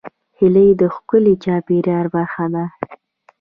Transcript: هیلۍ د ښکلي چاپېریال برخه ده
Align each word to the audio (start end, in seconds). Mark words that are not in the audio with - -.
هیلۍ 0.37 0.69
د 0.81 0.83
ښکلي 0.95 1.33
چاپېریال 1.43 2.05
برخه 2.15 2.45
ده 2.53 2.65